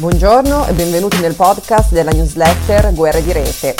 [0.00, 3.74] Buongiorno e benvenuti nel podcast della newsletter Guerre di Rete.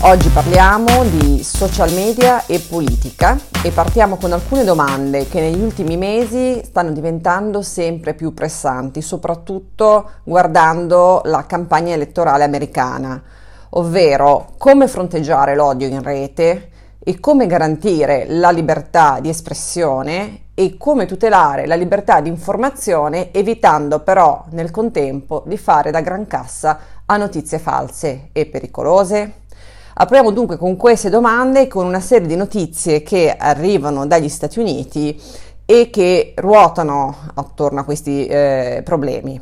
[0.00, 5.98] Oggi parliamo di social media e politica e partiamo con alcune domande che negli ultimi
[5.98, 13.22] mesi stanno diventando sempre più pressanti, soprattutto guardando la campagna elettorale americana,
[13.70, 21.04] ovvero come fronteggiare l'odio in rete e come garantire la libertà di espressione e come
[21.04, 27.18] tutelare la libertà di informazione evitando però nel contempo di fare da gran cassa a
[27.18, 29.44] notizie false e pericolose?
[29.92, 35.20] Apriamo dunque con queste domande con una serie di notizie che arrivano dagli Stati Uniti
[35.66, 39.38] e che ruotano attorno a questi eh, problemi.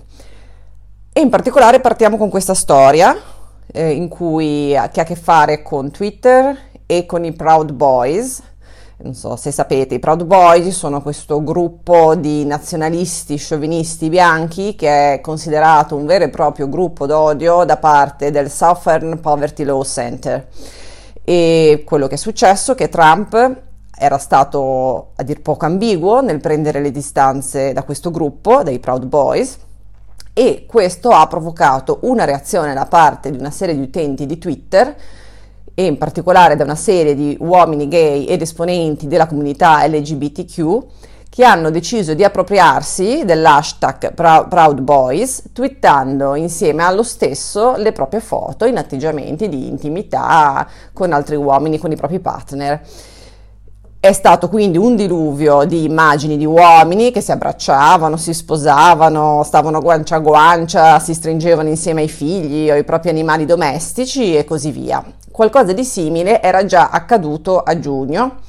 [1.13, 3.17] E in particolare partiamo con questa storia
[3.71, 8.43] eh, cui, che ha a che fare con Twitter e con i Proud Boys,
[9.05, 15.15] non so se sapete, i Proud Boys sono questo gruppo di nazionalisti sciovinisti bianchi che
[15.15, 20.49] è considerato un vero e proprio gruppo d'odio da parte del Southern Poverty Law Center.
[21.23, 23.63] E quello che è successo è che Trump
[23.95, 29.05] era stato a dir poco ambiguo nel prendere le distanze da questo gruppo, dei Proud
[29.05, 29.59] Boys,
[30.33, 34.97] e questo ha provocato una reazione da parte di una serie di utenti di Twitter
[35.75, 40.87] e in particolare da una serie di uomini gay ed esponenti della comunità LGBTQ
[41.35, 48.67] che hanno deciso di appropriarsi dell'hashtag Proud Boys, twittando insieme allo stesso le proprie foto
[48.67, 52.81] in atteggiamenti di intimità con altri uomini, con i propri partner.
[54.05, 59.81] È stato quindi un diluvio di immagini di uomini che si abbracciavano, si sposavano, stavano
[59.81, 64.73] guancia a guancia, si stringevano insieme ai figli o ai propri animali domestici e così
[64.73, 65.03] via.
[65.31, 68.41] Qualcosa di simile era già accaduto a giugno,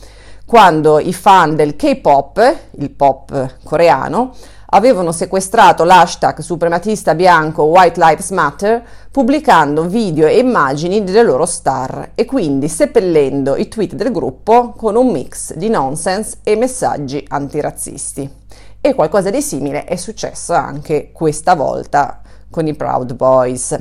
[0.45, 4.34] quando i fan del K-pop, il pop coreano,
[4.67, 12.11] avevano sequestrato l'hashtag suprematista bianco White Lives Matter pubblicando video e immagini delle loro star
[12.16, 18.29] e quindi seppellendo i tweet del gruppo con un mix di nonsense e messaggi antirazzisti.
[18.81, 23.78] E qualcosa di simile è successo anche questa volta con i Proud Boys.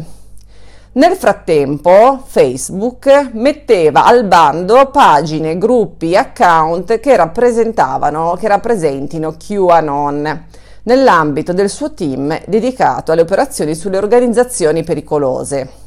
[0.93, 10.47] Nel frattempo Facebook metteva al bando pagine, gruppi, account che rappresentavano, che rappresentino QAnon
[10.85, 15.83] nell'ambito del suo team dedicato alle operazioni sulle organizzazioni pericolose.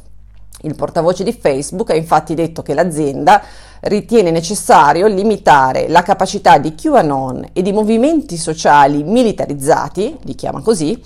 [0.62, 3.44] Il portavoce di Facebook ha infatti detto che l'azienda
[3.82, 11.00] ritiene necessario limitare la capacità di QAnon e di movimenti sociali militarizzati, li chiama così,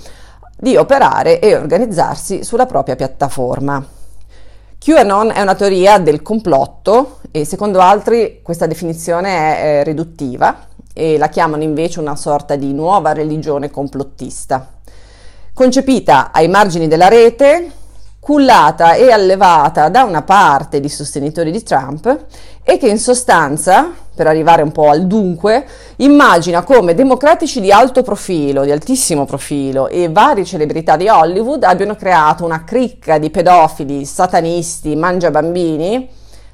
[0.58, 3.85] di operare e organizzarsi sulla propria piattaforma.
[4.78, 11.18] QAnon è una teoria del complotto e secondo altri questa definizione è eh, riduttiva e
[11.18, 14.68] la chiamano invece una sorta di nuova religione complottista.
[15.53, 17.72] Concepita ai margini della rete,
[18.22, 22.25] cullata e allevata da una parte di sostenitori di Trump
[22.63, 25.66] e che in sostanza, per arrivare un po' al dunque,
[25.97, 31.96] immagina come democratici di alto profilo, di altissimo profilo e varie celebrità di Hollywood abbiano
[31.96, 36.09] creato una cricca di pedofili, satanisti, mangiabambini,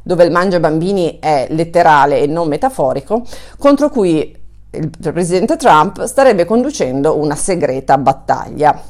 [0.07, 3.23] dove il mangiabambini è letterale e non metaforico,
[3.57, 4.33] contro cui
[4.71, 8.81] il presidente Trump starebbe conducendo una segreta battaglia.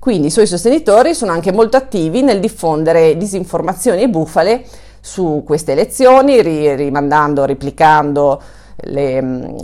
[0.00, 4.64] Quindi i suoi sostenitori sono anche molto attivi nel diffondere disinformazioni e bufale
[5.00, 6.42] su queste elezioni,
[6.74, 8.42] rimandando, replicando
[8.82, 9.20] le,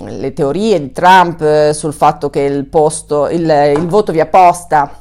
[0.07, 5.01] le, teorie di Trump sul fatto che il, posto, il, il voto via posta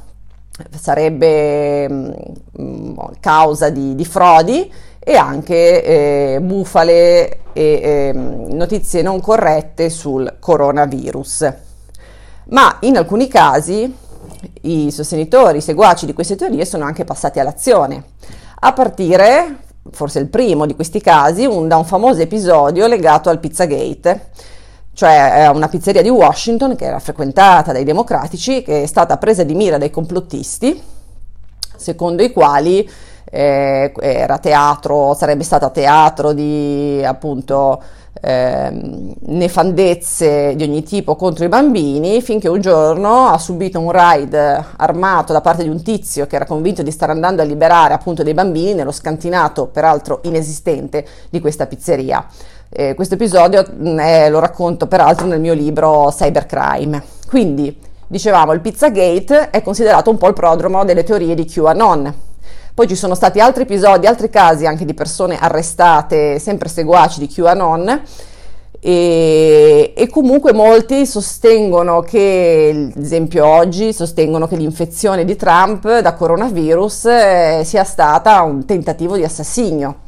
[0.78, 4.70] sarebbe mh, causa di, di, frodi
[5.04, 11.52] e anche eh, bufale e eh, notizie non corrette sul coronavirus.
[12.50, 13.94] Ma in alcuni casi
[14.62, 18.04] i sostenitori, i seguaci di queste teorie sono anche passati all'azione,
[18.60, 19.58] a partire,
[19.90, 24.30] forse il primo di questi casi, un, da un famoso episodio legato al Pizzagate,
[24.94, 29.54] cioè una pizzeria di Washington che era frequentata dai democratici, che è stata presa di
[29.54, 30.80] mira dai complottisti,
[31.76, 32.88] secondo i quali
[33.34, 37.82] eh, era teatro, sarebbe stata teatro di appunto
[38.20, 44.34] eh, nefandezze di ogni tipo contro i bambini, finché un giorno ha subito un raid
[44.76, 48.22] armato da parte di un tizio che era convinto di stare andando a liberare appunto
[48.22, 52.24] dei bambini nello scantinato, peraltro inesistente, di questa pizzeria.
[52.68, 53.64] Eh, questo episodio
[53.98, 57.02] eh, lo racconto peraltro nel mio libro Cybercrime.
[57.28, 62.30] Quindi, dicevamo, il Pizzagate è considerato un po' il prodromo delle teorie di QAnon
[62.74, 67.28] poi ci sono stati altri episodi, altri casi anche di persone arrestate, sempre seguaci di
[67.28, 68.02] QAnon,
[68.84, 76.14] e, e, comunque molti sostengono che, ad esempio oggi, sostengono che l'infezione di Trump da
[76.14, 79.98] coronavirus eh, sia stata un tentativo di assassinio.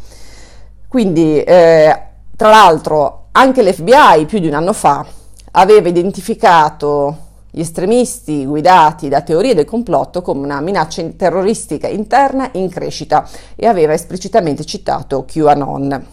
[0.88, 2.00] Quindi, eh,
[2.37, 5.06] tra l'altro, anche l'FBI più di un anno fa
[5.52, 7.24] aveva identificato
[7.55, 13.67] gli estremisti guidati da teorie del complotto come una minaccia terroristica interna in crescita e
[13.67, 16.06] aveva esplicitamente citato QAnon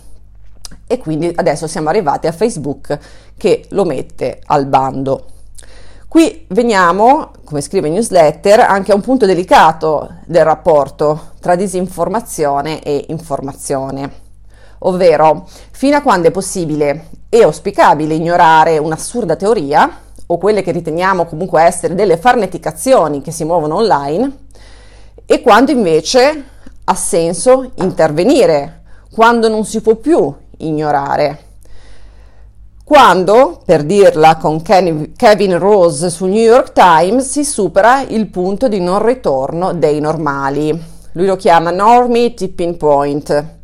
[0.86, 3.00] e quindi adesso siamo arrivati a Facebook
[3.36, 5.26] che lo mette al bando.
[6.08, 12.84] Qui veniamo, come scrive in newsletter, anche a un punto delicato del rapporto tra disinformazione
[12.84, 14.12] e informazione,
[14.80, 21.25] ovvero fino a quando è possibile e auspicabile ignorare un'assurda teoria o quelle che riteniamo
[21.25, 24.38] comunque essere delle farneticazioni che si muovono online
[25.25, 26.45] e quando invece
[26.83, 31.50] ha senso intervenire, quando non si può più ignorare.
[32.83, 38.80] Quando, per dirla con Kevin Rose su New York Times, si supera il punto di
[38.80, 40.69] non ritorno dei normali.
[41.13, 43.60] Lui lo chiama Normie Tipping Point,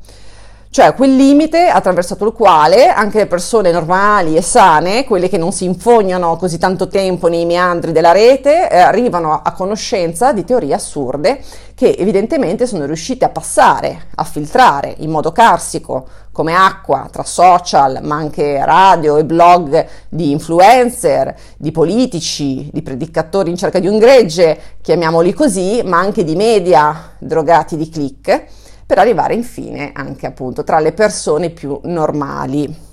[0.70, 5.52] cioè quel limite attraversato il quale anche le persone normali e sane, quelle che non
[5.52, 10.74] si infognano così tanto tempo nei meandri della rete, eh, arrivano a conoscenza di teorie
[10.74, 11.40] assurde
[11.74, 18.00] che evidentemente sono riuscite a passare, a filtrare in modo carsico come acqua tra social,
[18.04, 23.98] ma anche radio e blog di influencer, di politici, di predicatori in cerca di un
[23.98, 28.46] gregge, chiamiamoli così, ma anche di media drogati di click
[28.88, 32.86] per arrivare infine anche appunto tra le persone più normali.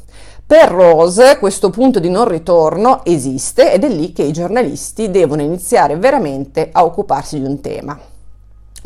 [0.47, 5.41] Per Rose questo punto di non ritorno esiste ed è lì che i giornalisti devono
[5.41, 7.99] iniziare veramente a occuparsi di un tema.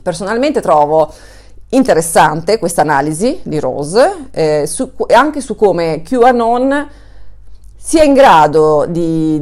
[0.03, 1.13] Personalmente trovo
[1.71, 6.89] interessante questa analisi di Rose eh, su, anche su come QAnon
[7.81, 9.41] sia in grado di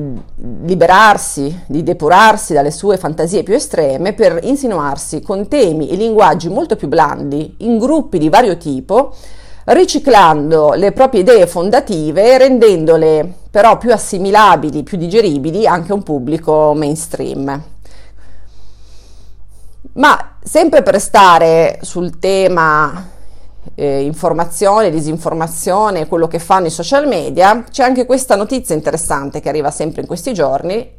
[0.64, 6.76] liberarsi, di depurarsi dalle sue fantasie più estreme per insinuarsi con temi e linguaggi molto
[6.76, 9.14] più blandi in gruppi di vario tipo,
[9.64, 16.02] riciclando le proprie idee fondative e rendendole però più assimilabili, più digeribili anche a un
[16.02, 17.62] pubblico mainstream.
[19.94, 23.14] Ma sempre per stare sul tema
[23.76, 29.49] eh, informazione, disinformazione, quello che fanno i social media, c'è anche questa notizia interessante che
[29.49, 30.94] arriva sempre in questi giorni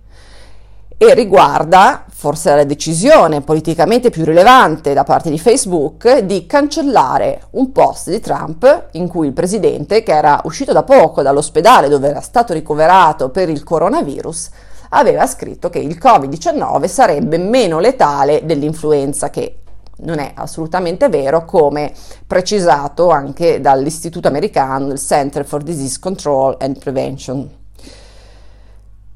[1.00, 7.72] e riguarda forse la decisione politicamente più rilevante da parte di Facebook di cancellare un
[7.72, 12.22] post di Trump in cui il presidente, che era uscito da poco dall'ospedale dove era
[12.22, 14.50] stato ricoverato per il coronavirus,
[14.90, 19.60] aveva scritto che il Covid-19 sarebbe meno letale dell'influenza che
[20.00, 21.94] non è assolutamente vero, come
[22.26, 27.50] precisato anche dall'istituto americano, il Center for Disease Control and Prevention.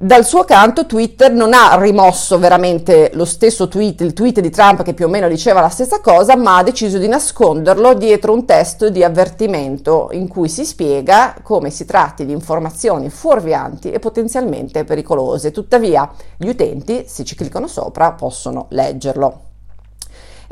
[0.04, 4.82] Dal suo canto Twitter non ha rimosso veramente lo stesso tweet, il tweet di Trump
[4.82, 8.44] che più o meno diceva la stessa cosa, ma ha deciso di nasconderlo dietro un
[8.44, 14.86] testo di avvertimento in cui si spiega come si tratti di informazioni fuorvianti e potenzialmente
[14.86, 15.52] pericolose.
[15.52, 19.51] Tuttavia gli utenti, se ci cliccano sopra, possono leggerlo.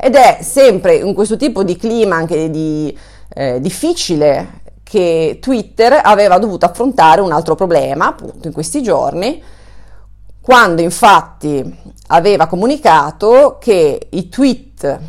[0.02, 2.96] Ed è sempre in questo tipo di clima anche di,
[3.34, 9.42] eh, difficile che Twitter aveva dovuto affrontare un altro problema, appunto in questi giorni,
[10.40, 15.00] quando infatti aveva comunicato che i tweet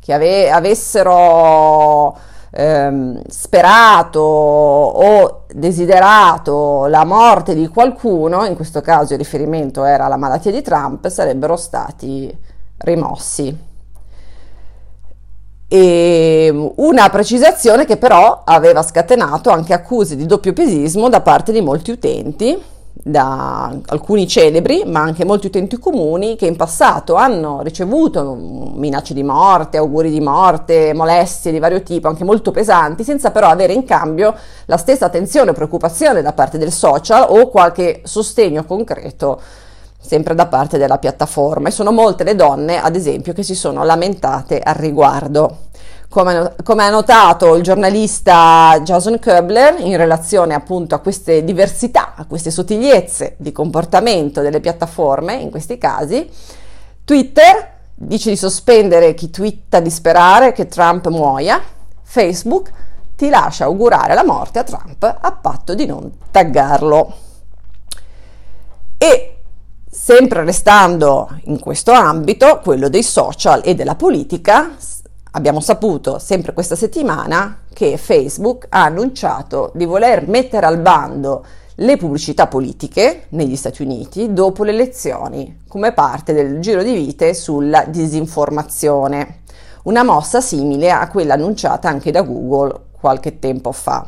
[0.00, 2.18] che ave- avessero
[2.50, 10.16] ehm, sperato o desiderato la morte di qualcuno, in questo caso il riferimento era alla
[10.16, 12.36] malattia di Trump, sarebbero stati
[12.78, 13.72] rimossi.
[15.66, 21.60] E una precisazione che però aveva scatenato anche accuse di doppio pesismo da parte di
[21.60, 22.56] molti utenti,
[23.06, 28.34] da alcuni celebri, ma anche molti utenti comuni che in passato hanno ricevuto
[28.74, 33.48] minacce di morte, auguri di morte, molestie di vario tipo, anche molto pesanti, senza però
[33.48, 34.34] avere in cambio
[34.66, 39.40] la stessa attenzione o preoccupazione da parte del social o qualche sostegno concreto
[40.04, 43.84] sempre da parte della piattaforma e sono molte le donne, ad esempio, che si sono
[43.84, 45.58] lamentate al riguardo.
[46.08, 52.52] Come, ha notato il giornalista Jason Köbler in relazione appunto a queste diversità, a queste
[52.52, 56.30] sottigliezze di comportamento delle piattaforme in questi casi,
[57.04, 61.60] Twitter dice di sospendere chi twitta di sperare che Trump muoia,
[62.02, 62.70] Facebook
[63.16, 67.12] ti lascia augurare la morte a Trump a patto di non taggarlo.
[68.98, 69.33] E
[70.04, 74.76] Sempre restando in questo ambito, quello dei social e della politica,
[75.30, 81.42] abbiamo saputo sempre questa settimana che Facebook ha annunciato di voler mettere al bando
[81.76, 87.32] le pubblicità politiche negli Stati Uniti dopo le elezioni come parte del giro di vite
[87.32, 89.44] sulla disinformazione,
[89.84, 94.06] una mossa simile a quella annunciata anche da Google qualche tempo fa.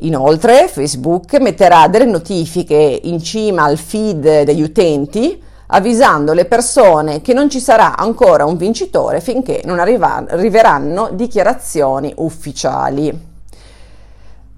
[0.00, 5.42] Inoltre Facebook metterà delle notifiche in cima al feed degli utenti
[5.72, 13.28] avvisando le persone che non ci sarà ancora un vincitore finché non arriveranno dichiarazioni ufficiali.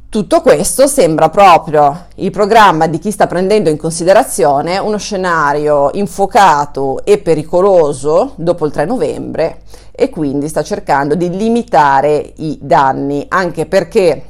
[0.09, 7.03] Tutto questo sembra proprio il programma di chi sta prendendo in considerazione uno scenario infuocato
[7.05, 13.65] e pericoloso dopo il 3 novembre e quindi sta cercando di limitare i danni, anche
[13.65, 14.25] perché,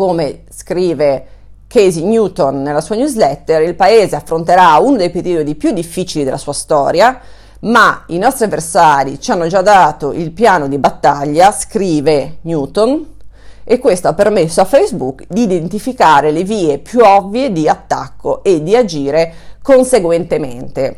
[0.00, 1.26] come scrive
[1.66, 6.54] Casey Newton nella sua newsletter, il paese affronterà uno dei periodi più difficili della sua
[6.54, 7.20] storia,
[7.60, 13.16] ma i nostri avversari ci hanno già dato il piano di battaglia, scrive Newton,
[13.62, 18.62] e questo ha permesso a Facebook di identificare le vie più ovvie di attacco e
[18.62, 20.96] di agire conseguentemente.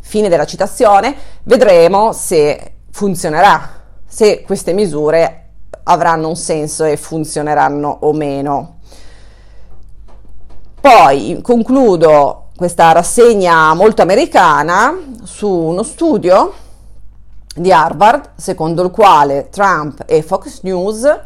[0.00, 5.41] Fine della citazione, vedremo se funzionerà, se queste misure
[5.84, 8.76] avranno un senso e funzioneranno o meno.
[10.80, 16.52] Poi concludo questa rassegna molto americana su uno studio
[17.54, 21.20] di Harvard secondo il quale Trump e Fox News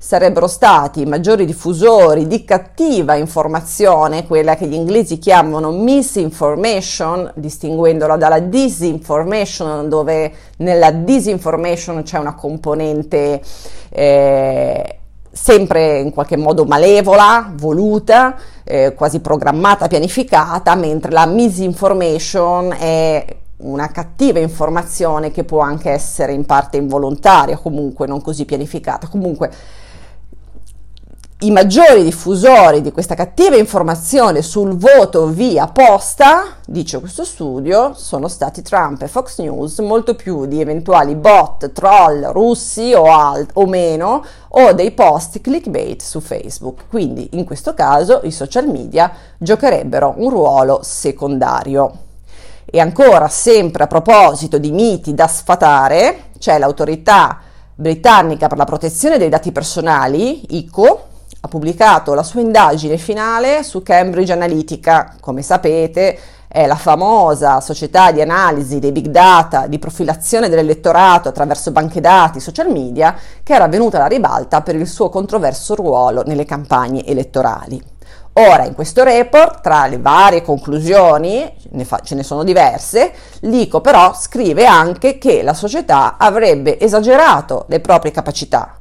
[0.00, 8.16] sarebbero stati i maggiori diffusori di cattiva informazione, quella che gli inglesi chiamano misinformation, distinguendola
[8.16, 13.42] dalla disinformation, dove nella disinformation c'è una componente
[13.88, 14.98] eh,
[15.32, 23.26] sempre in qualche modo malevola, voluta, eh, quasi programmata, pianificata, mentre la misinformation è
[23.58, 29.08] una cattiva informazione che può anche essere in parte involontaria, comunque non così pianificata.
[29.08, 29.50] Comunque
[31.42, 38.26] i maggiori diffusori di questa cattiva informazione sul voto via posta, dice questo studio, sono
[38.26, 43.66] stati Trump e Fox News, molto più di eventuali bot, troll russi o, alt, o
[43.66, 46.88] meno, o dei post clickbait su Facebook.
[46.88, 51.98] Quindi in questo caso i social media giocherebbero un ruolo secondario.
[52.64, 57.42] E ancora, sempre a proposito di miti da sfatare, c'è l'autorità
[57.76, 61.07] britannica per la protezione dei dati personali, ICO,
[61.40, 66.18] ha pubblicato la sua indagine finale su Cambridge Analytica, come sapete
[66.48, 72.40] è la famosa società di analisi dei big data, di profilazione dell'elettorato attraverso banche dati,
[72.40, 77.80] social media, che era venuta alla ribalta per il suo controverso ruolo nelle campagne elettorali.
[78.32, 83.80] Ora, in questo report, tra le varie conclusioni, ne fa, ce ne sono diverse, l'ICO
[83.80, 88.77] però scrive anche che la società avrebbe esagerato le proprie capacità,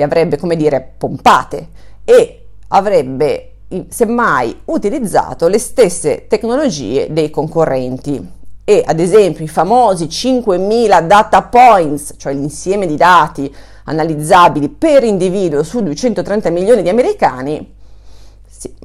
[0.00, 1.68] le avrebbe, come dire, pompate
[2.04, 3.52] e avrebbe
[3.88, 12.14] semmai utilizzato le stesse tecnologie dei concorrenti e ad esempio i famosi 5.000 data points,
[12.16, 13.54] cioè l'insieme di dati
[13.84, 17.74] analizzabili per individuo su 230 milioni di americani,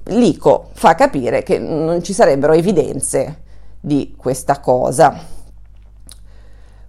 [0.06, 3.44] l'ICO fa capire che non ci sarebbero evidenze
[3.80, 5.18] di questa cosa.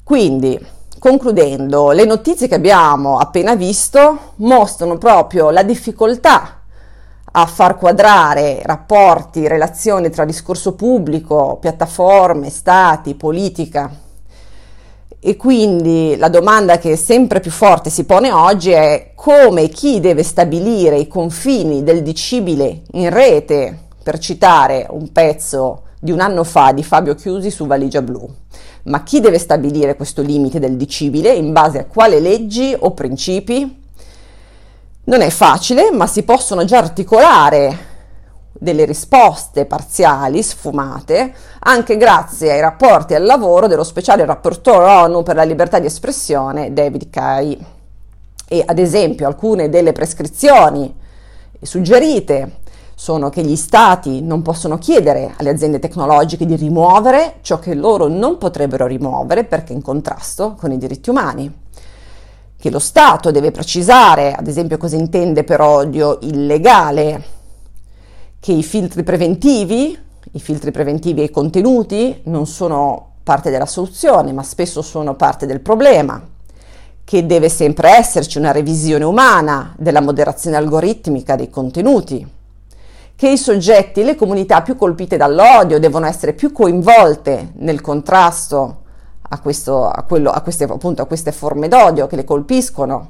[0.02, 0.58] Quindi,
[0.98, 6.62] concludendo, le notizie che abbiamo appena visto mostrano proprio la difficoltà
[7.38, 13.90] a far quadrare rapporti, relazioni tra discorso pubblico, piattaforme, stati, politica.
[15.20, 20.22] E quindi la domanda che sempre più forte si pone oggi è come chi deve
[20.22, 26.72] stabilire i confini del dicibile in rete, per citare un pezzo di un anno fa
[26.72, 28.26] di Fabio Chiusi su Valigia Blu.
[28.86, 31.32] Ma chi deve stabilire questo limite del dicibile?
[31.32, 33.84] In base a quale leggi o principi?
[35.04, 37.94] Non è facile, ma si possono già articolare
[38.52, 45.34] delle risposte parziali, sfumate, anche grazie ai rapporti al lavoro dello speciale rapportore ONU per
[45.34, 47.58] la libertà di espressione David Kay.
[48.48, 50.94] E ad esempio alcune delle prescrizioni
[51.60, 52.58] suggerite
[52.98, 58.08] sono che gli stati non possono chiedere alle aziende tecnologiche di rimuovere ciò che loro
[58.08, 61.64] non potrebbero rimuovere perché in contrasto con i diritti umani.
[62.58, 67.22] Che lo Stato deve precisare, ad esempio cosa intende per odio illegale,
[68.40, 69.96] che i filtri preventivi,
[70.32, 75.60] i filtri preventivi ai contenuti non sono parte della soluzione, ma spesso sono parte del
[75.60, 76.18] problema,
[77.04, 82.26] che deve sempre esserci una revisione umana della moderazione algoritmica dei contenuti,
[83.16, 88.82] che i soggetti le comunità più colpite dall'odio devono essere più coinvolte nel contrasto
[89.28, 93.08] a, questo, a, quello, a, queste, appunto, a queste forme d'odio che le colpiscono,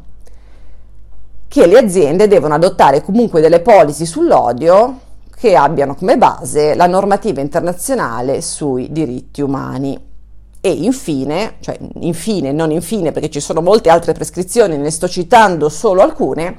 [1.48, 5.00] che le aziende devono adottare comunque delle policy sull'odio
[5.36, 10.04] che abbiano come base la normativa internazionale sui diritti umani.
[10.60, 15.68] E infine, cioè infine, non infine perché ci sono molte altre prescrizioni, ne sto citando
[15.68, 16.56] solo alcune,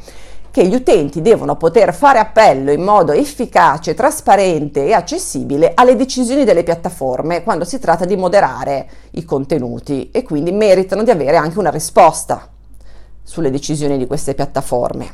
[0.57, 6.45] che gli utenti devono poter fare appello in modo efficace, trasparente e accessibile alle decisioni
[6.45, 11.59] delle piattaforme quando si tratta di moderare i contenuti e quindi meritano di avere anche
[11.59, 12.49] una risposta
[13.21, 15.11] sulle decisioni di queste piattaforme.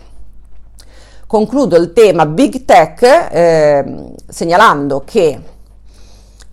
[1.28, 5.42] Concludo il tema Big Tech eh, segnalando che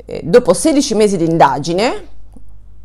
[0.05, 2.09] eh, dopo 16 mesi di indagine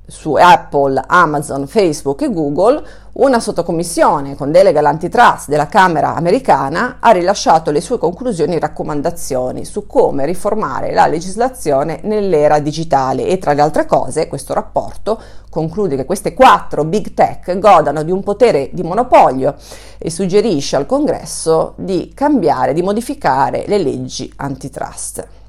[0.08, 2.84] su Apple, Amazon, Facebook e Google,
[3.14, 9.64] una sottocommissione con delega all'antitrust della Camera americana ha rilasciato le sue conclusioni e raccomandazioni
[9.64, 15.18] su come riformare la legislazione nell'era digitale e tra le altre cose questo rapporto
[15.50, 19.56] conclude che queste quattro big tech godano di un potere di monopolio
[19.98, 25.45] e suggerisce al Congresso di cambiare, di modificare le leggi antitrust.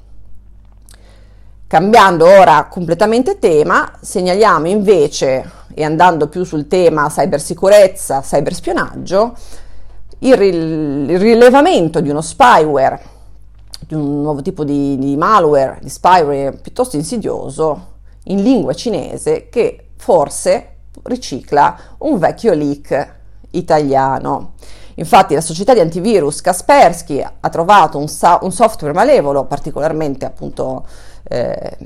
[1.67, 9.35] Cambiando ora completamente tema, segnaliamo invece, e andando più sul tema cybersicurezza, cyberspionaggio,
[10.19, 13.01] il, il rilevamento di uno spyware,
[13.85, 17.95] di un nuovo tipo di, di malware, di spyware piuttosto insidioso,
[18.27, 23.15] in lingua cinese, che forse ricicla un vecchio leak
[23.51, 24.53] italiano.
[24.95, 30.85] Infatti la società di antivirus Kaspersky ha trovato un, sa- un software malevolo particolarmente appunto
[31.27, 31.77] eh,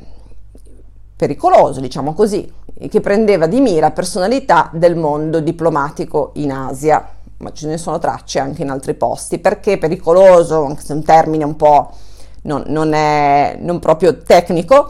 [1.16, 2.52] pericoloso, diciamo così,
[2.90, 7.08] che prendeva di mira personalità del mondo diplomatico in Asia,
[7.38, 9.40] ma ce ne sono tracce anche in altri posti.
[9.40, 10.64] Perché pericoloso?
[10.66, 11.92] Anche se è un termine un po'
[12.44, 14.90] non, non, è, non proprio tecnico,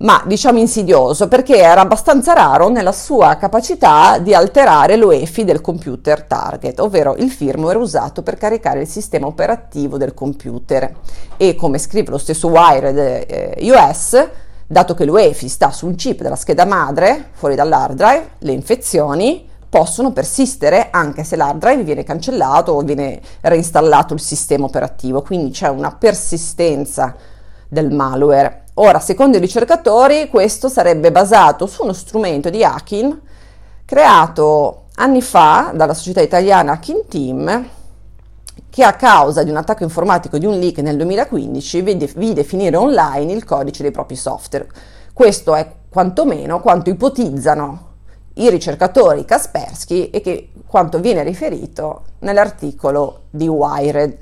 [0.00, 6.22] ma diciamo insidioso perché era abbastanza raro nella sua capacità di alterare l'UEFI del computer
[6.22, 10.94] target, ovvero il firmware usato per caricare il sistema operativo del computer.
[11.36, 14.28] E come scrive lo stesso Wired eh, US,
[14.66, 19.46] dato che l'UEFI sta su un chip della scheda madre, fuori dall'hard drive, le infezioni
[19.68, 25.50] possono persistere anche se l'hard drive viene cancellato o viene reinstallato il sistema operativo, quindi
[25.50, 27.14] c'è una persistenza
[27.68, 28.62] del malware.
[28.80, 33.20] Ora, secondo i ricercatori, questo sarebbe basato su uno strumento di hacking
[33.84, 37.68] creato anni fa dalla società italiana Hacking Team
[38.70, 43.32] che a causa di un attacco informatico di un leak nel 2015 vide, finire online
[43.32, 44.68] il codice dei propri software.
[45.12, 47.86] Questo è quantomeno quanto ipotizzano
[48.34, 54.18] i ricercatori Kaspersky e che quanto viene riferito nell'articolo di Wired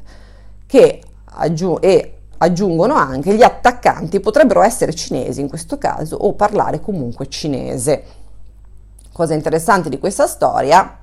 [0.64, 6.81] che aggiu- e aggiungono anche gli attaccanti potrebbero essere cinesi in questo caso o parlare
[6.81, 8.05] comunque cinese.
[9.12, 10.99] Cosa interessante di questa storia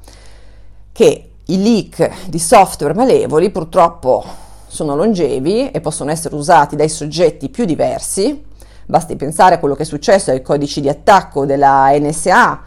[0.91, 4.23] che i leak di software malevoli purtroppo
[4.67, 8.45] sono longevi e possono essere usati dai soggetti più diversi.
[8.85, 12.61] Basti pensare a quello che è successo ai codici di attacco della NSA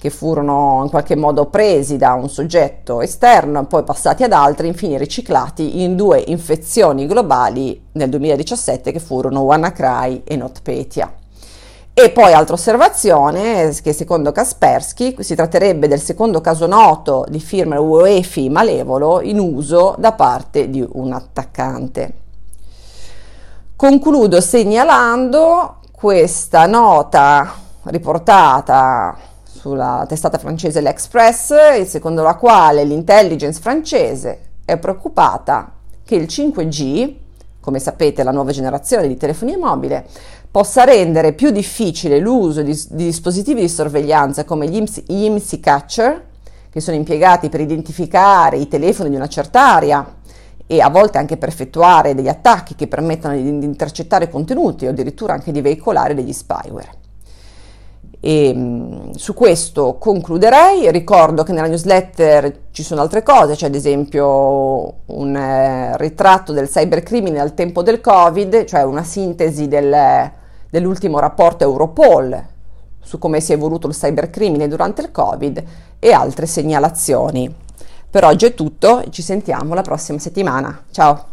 [0.00, 4.96] che furono in qualche modo presi da un soggetto esterno, poi passati ad altri, infine
[4.96, 11.12] riciclati in due infezioni globali nel 2017 che furono WannaCry e NotPetya.
[11.92, 17.82] E poi altra osservazione, che secondo Kaspersky si tratterebbe del secondo caso noto di firmware
[17.82, 22.14] UEFI malevolo in uso da parte di un attaccante.
[23.76, 29.28] Concludo segnalando questa nota riportata
[29.60, 37.14] sulla testata francese L'Express, secondo la quale l'intelligence francese è preoccupata che il 5G,
[37.60, 40.06] come sapete la nuova generazione di telefonia mobile,
[40.50, 46.24] possa rendere più difficile l'uso di, di dispositivi di sorveglianza come gli IMSI catcher,
[46.70, 50.16] che sono impiegati per identificare i telefoni di una certa area
[50.66, 54.90] e a volte anche per effettuare degli attacchi che permettono di, di intercettare contenuti o
[54.90, 56.99] addirittura anche di veicolare degli spyware.
[58.20, 63.74] E mm, su questo concluderei, ricordo che nella newsletter ci sono altre cose, c'è ad
[63.74, 70.30] esempio un eh, ritratto del cybercrimine al tempo del Covid, cioè una sintesi del,
[70.68, 72.48] dell'ultimo rapporto Europol
[73.02, 75.64] su come si è evoluto il cybercrimine durante il Covid
[75.98, 77.52] e altre segnalazioni.
[78.10, 80.84] Per oggi è tutto, ci sentiamo la prossima settimana.
[80.90, 81.29] Ciao!